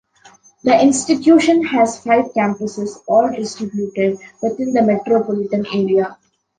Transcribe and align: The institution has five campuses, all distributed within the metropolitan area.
The 0.63 0.81
institution 0.81 1.63
has 1.63 2.03
five 2.03 2.33
campuses, 2.35 3.03
all 3.07 3.31
distributed 3.31 4.17
within 4.41 4.73
the 4.73 4.81
metropolitan 4.81 5.63
area. 5.71 6.17